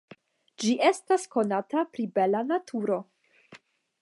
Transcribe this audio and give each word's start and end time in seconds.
Ĝi 0.63 0.71
estas 0.87 1.27
konata 1.37 1.85
pri 1.93 2.09
bela 2.17 2.45
naturo. 2.49 2.99